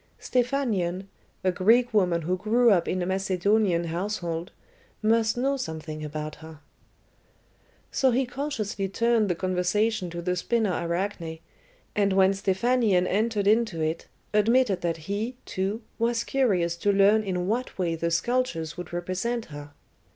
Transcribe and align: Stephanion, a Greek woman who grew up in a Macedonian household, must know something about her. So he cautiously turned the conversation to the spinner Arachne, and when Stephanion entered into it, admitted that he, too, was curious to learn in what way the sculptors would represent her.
Stephanion, 0.19 1.09
a 1.43 1.51
Greek 1.51 1.93
woman 1.93 2.23
who 2.23 2.35
grew 2.35 2.71
up 2.71 2.87
in 2.87 3.03
a 3.03 3.05
Macedonian 3.05 3.83
household, 3.83 4.51
must 5.03 5.37
know 5.37 5.57
something 5.57 6.03
about 6.03 6.37
her. 6.37 6.57
So 7.91 8.09
he 8.09 8.25
cautiously 8.25 8.89
turned 8.89 9.29
the 9.29 9.35
conversation 9.35 10.09
to 10.09 10.23
the 10.23 10.35
spinner 10.35 10.73
Arachne, 10.73 11.37
and 11.95 12.13
when 12.13 12.33
Stephanion 12.33 13.05
entered 13.05 13.45
into 13.45 13.79
it, 13.79 14.07
admitted 14.33 14.81
that 14.81 14.97
he, 15.05 15.37
too, 15.45 15.83
was 15.99 16.23
curious 16.23 16.75
to 16.77 16.91
learn 16.91 17.21
in 17.23 17.45
what 17.47 17.77
way 17.77 17.93
the 17.93 18.09
sculptors 18.09 18.75
would 18.77 18.91
represent 18.91 19.45
her. 19.53 19.71